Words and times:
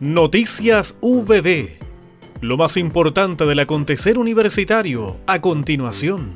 Noticias 0.00 0.96
VB. 1.02 1.68
Lo 2.40 2.56
más 2.56 2.78
importante 2.78 3.44
del 3.44 3.58
acontecer 3.58 4.16
universitario 4.16 5.18
a 5.26 5.42
continuación. 5.42 6.32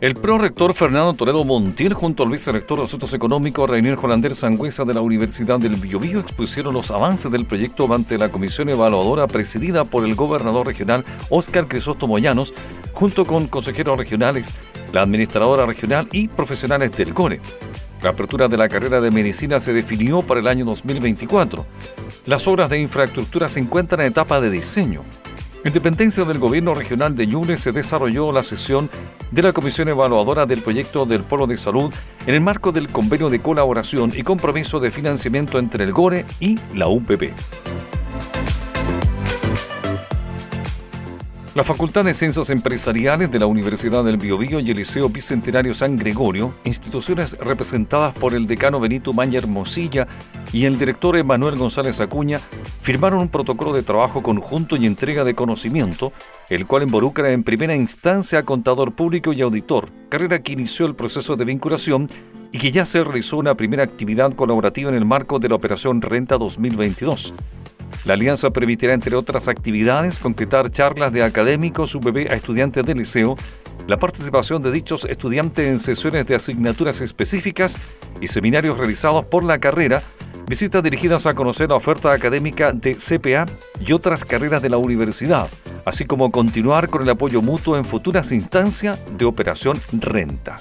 El 0.00 0.14
prorector 0.14 0.72
Fernando 0.72 1.14
Toledo 1.14 1.42
Montiel 1.42 1.94
junto 1.94 2.22
al 2.22 2.30
vicerrector 2.30 2.78
de 2.78 2.84
Asuntos 2.84 3.12
Económicos 3.12 3.68
Reinier 3.68 3.96
Jolander 3.96 4.36
Sangüesa 4.36 4.84
de 4.84 4.94
la 4.94 5.00
Universidad 5.00 5.58
del 5.58 5.74
Biobío 5.74 6.20
expusieron 6.20 6.74
los 6.74 6.92
avances 6.92 7.28
del 7.32 7.44
proyecto 7.44 7.92
ante 7.92 8.16
la 8.16 8.28
comisión 8.28 8.68
evaluadora 8.68 9.26
presidida 9.26 9.84
por 9.84 10.04
el 10.06 10.14
gobernador 10.14 10.64
regional 10.64 11.04
Óscar 11.28 11.66
Crisóstomo 11.66 12.20
Llanos 12.20 12.54
junto 12.92 13.26
con 13.26 13.48
consejeros 13.48 13.98
regionales, 13.98 14.54
la 14.92 15.02
administradora 15.02 15.66
regional 15.66 16.06
y 16.12 16.28
profesionales 16.28 16.92
del 16.92 17.12
GORE. 17.12 17.40
La 18.02 18.10
apertura 18.10 18.48
de 18.48 18.56
la 18.56 18.68
carrera 18.68 19.00
de 19.00 19.10
medicina 19.10 19.60
se 19.60 19.74
definió 19.74 20.22
para 20.22 20.40
el 20.40 20.48
año 20.48 20.64
2024. 20.64 21.66
Las 22.26 22.48
obras 22.48 22.70
de 22.70 22.78
infraestructura 22.78 23.48
se 23.48 23.60
encuentran 23.60 24.00
en 24.00 24.06
etapa 24.08 24.40
de 24.40 24.50
diseño. 24.50 25.02
En 25.62 25.74
dependencia 25.74 26.24
del 26.24 26.38
gobierno 26.38 26.72
regional 26.72 27.14
de 27.14 27.26
Ñuble 27.26 27.58
se 27.58 27.72
desarrolló 27.72 28.32
la 28.32 28.42
sesión 28.42 28.88
de 29.30 29.42
la 29.42 29.52
Comisión 29.52 29.88
Evaluadora 29.88 30.46
del 30.46 30.62
Proyecto 30.62 31.04
del 31.04 31.22
Polo 31.22 31.46
de 31.46 31.58
Salud 31.58 31.92
en 32.26 32.34
el 32.34 32.40
marco 32.40 32.72
del 32.72 32.88
convenio 32.88 33.28
de 33.28 33.42
colaboración 33.42 34.12
y 34.16 34.22
compromiso 34.22 34.80
de 34.80 34.90
financiamiento 34.90 35.58
entre 35.58 35.84
el 35.84 35.92
GORE 35.92 36.24
y 36.40 36.58
la 36.74 36.88
UPP. 36.88 37.34
La 41.60 41.64
Facultad 41.64 42.06
de 42.06 42.14
Ciencias 42.14 42.48
Empresariales 42.48 43.30
de 43.30 43.38
la 43.38 43.44
Universidad 43.44 44.02
del 44.02 44.16
Biobío 44.16 44.60
y 44.60 44.70
el 44.70 44.78
Liceo 44.78 45.10
Bicentenario 45.10 45.74
San 45.74 45.98
Gregorio, 45.98 46.54
instituciones 46.64 47.36
representadas 47.38 48.14
por 48.14 48.32
el 48.32 48.46
decano 48.46 48.80
Benito 48.80 49.12
Maña 49.12 49.42
Mosilla 49.42 50.08
y 50.54 50.64
el 50.64 50.78
director 50.78 51.18
Emanuel 51.18 51.56
González 51.56 52.00
Acuña, 52.00 52.40
firmaron 52.80 53.20
un 53.20 53.28
protocolo 53.28 53.74
de 53.74 53.82
trabajo 53.82 54.22
conjunto 54.22 54.74
y 54.76 54.86
entrega 54.86 55.22
de 55.22 55.34
conocimiento, 55.34 56.14
el 56.48 56.66
cual 56.66 56.84
involucra 56.84 57.30
en 57.30 57.42
primera 57.42 57.76
instancia 57.76 58.38
a 58.38 58.44
contador 58.44 58.92
público 58.92 59.34
y 59.34 59.42
auditor, 59.42 59.90
carrera 60.08 60.42
que 60.42 60.52
inició 60.52 60.86
el 60.86 60.94
proceso 60.94 61.36
de 61.36 61.44
vinculación 61.44 62.08
y 62.52 62.58
que 62.58 62.72
ya 62.72 62.86
se 62.86 63.04
realizó 63.04 63.36
una 63.36 63.54
primera 63.54 63.82
actividad 63.82 64.32
colaborativa 64.32 64.88
en 64.88 64.96
el 64.96 65.04
marco 65.04 65.38
de 65.38 65.50
la 65.50 65.56
Operación 65.56 66.00
Renta 66.00 66.38
2022. 66.38 67.34
La 68.04 68.14
alianza 68.14 68.50
permitirá, 68.50 68.94
entre 68.94 69.14
otras 69.14 69.48
actividades, 69.48 70.18
concretar 70.18 70.70
charlas 70.70 71.12
de 71.12 71.22
académicos 71.22 71.94
UPB 71.94 72.30
a 72.30 72.34
estudiantes 72.34 72.84
del 72.84 72.98
liceo, 72.98 73.36
la 73.86 73.98
participación 73.98 74.62
de 74.62 74.72
dichos 74.72 75.04
estudiantes 75.04 75.66
en 75.66 75.78
sesiones 75.78 76.26
de 76.26 76.34
asignaturas 76.34 77.00
específicas 77.00 77.78
y 78.20 78.26
seminarios 78.28 78.78
realizados 78.78 79.26
por 79.26 79.44
la 79.44 79.58
carrera, 79.58 80.02
visitas 80.46 80.82
dirigidas 80.82 81.26
a 81.26 81.34
conocer 81.34 81.68
la 81.68 81.76
oferta 81.76 82.12
académica 82.12 82.72
de 82.72 82.94
CPA 82.94 83.46
y 83.78 83.92
otras 83.92 84.24
carreras 84.24 84.62
de 84.62 84.70
la 84.70 84.78
universidad, 84.78 85.48
así 85.84 86.06
como 86.06 86.30
continuar 86.30 86.88
con 86.88 87.02
el 87.02 87.10
apoyo 87.10 87.42
mutuo 87.42 87.76
en 87.76 87.84
futuras 87.84 88.32
instancias 88.32 88.98
de 89.16 89.26
Operación 89.26 89.78
Renta. 89.92 90.56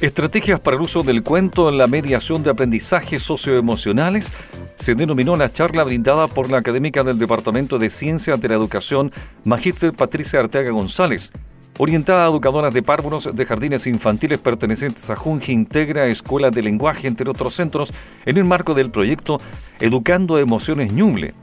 Estrategias 0.00 0.60
para 0.60 0.76
el 0.76 0.82
uso 0.84 1.02
del 1.02 1.24
cuento 1.24 1.68
en 1.68 1.76
la 1.76 1.88
mediación 1.88 2.44
de 2.44 2.50
aprendizajes 2.50 3.20
socioemocionales 3.20 4.32
se 4.76 4.94
denominó 4.94 5.34
la 5.34 5.52
charla 5.52 5.82
brindada 5.82 6.28
por 6.28 6.48
la 6.48 6.58
académica 6.58 7.02
del 7.02 7.18
Departamento 7.18 7.80
de 7.80 7.90
Ciencias 7.90 8.40
de 8.40 8.48
la 8.48 8.54
Educación, 8.54 9.10
Magíster 9.42 9.92
Patricia 9.92 10.38
Arteaga 10.38 10.70
González, 10.70 11.32
orientada 11.78 12.24
a 12.24 12.28
educadoras 12.28 12.72
de 12.72 12.84
párvulos 12.84 13.34
de 13.34 13.44
jardines 13.44 13.88
infantiles 13.88 14.38
pertenecientes 14.38 15.10
a 15.10 15.16
Junji 15.16 15.50
Integra 15.50 16.06
Escuela 16.06 16.52
de 16.52 16.62
Lenguaje, 16.62 17.08
entre 17.08 17.28
otros 17.28 17.54
centros, 17.54 17.92
en 18.24 18.36
el 18.36 18.44
marco 18.44 18.74
del 18.74 18.92
proyecto 18.92 19.40
Educando 19.80 20.38
Emociones 20.38 20.92
Ñuble. 20.92 21.34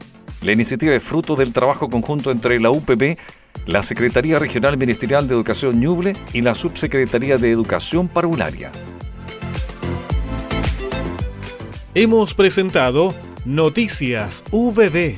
La 0.44 0.54
iniciativa 0.54 0.96
es 0.96 1.04
fruto 1.04 1.36
del 1.36 1.52
trabajo 1.52 1.90
conjunto 1.90 2.32
entre 2.32 2.62
la 2.62 2.70
UPB, 2.70 3.18
la 3.66 3.84
Secretaría 3.84 4.40
Regional 4.40 4.78
Ministerial 4.78 5.28
de 5.28 5.36
Educación 5.36 5.80
Ñuble 5.80 6.14
y 6.34 6.42
la 6.42 6.56
Subsecretaría 6.56 7.38
de 7.38 7.52
Educación 7.52 8.08
Parvularia. 8.08 8.72
Hemos 11.94 12.34
presentado 12.34 13.16
Noticias 13.46 14.44
VB 14.52 15.16